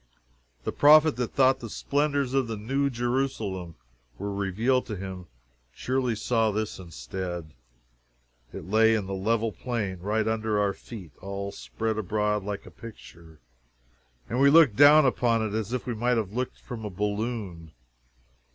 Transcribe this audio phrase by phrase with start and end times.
[0.63, 3.75] The prophet that thought the splendors of the New Jerusalem
[4.17, 5.27] were revealed to him,
[5.71, 7.53] surely saw this instead!
[8.51, 12.71] It lay in the level plain right under our feet all spread abroad like a
[12.71, 13.41] picture
[14.27, 17.71] and we looked down upon it as we might have looked from a balloon.